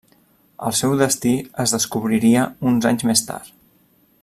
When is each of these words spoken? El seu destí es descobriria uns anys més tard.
El 0.69 0.73
seu 0.79 0.95
destí 1.01 1.33
es 1.65 1.75
descobriria 1.77 2.47
uns 2.73 2.89
anys 2.93 3.07
més 3.11 3.25
tard. 3.31 3.55